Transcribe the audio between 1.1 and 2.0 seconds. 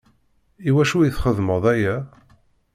txedmeḍ aya?